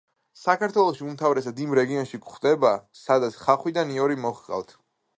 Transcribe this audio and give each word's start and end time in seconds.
საქართველოში 0.43 1.05
უმთავრესად 1.07 1.61
იმ 1.67 1.77
რეგიონებში 1.81 2.21
გვხვდება, 2.23 2.75
სადაც 3.05 3.41
ხახვი 3.45 3.79
და 3.81 3.89
ნიორი 3.95 4.23
მოჰყავთ. 4.27 4.79